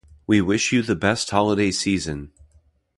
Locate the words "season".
1.69-2.31